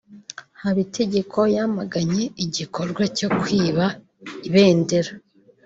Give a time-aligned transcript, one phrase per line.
[0.61, 3.85] Habitegeko yamaganye igikorwa cyo kwiba
[4.47, 5.11] ibendera